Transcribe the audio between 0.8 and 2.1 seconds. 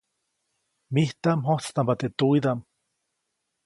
Mijtaʼm mjojtstampa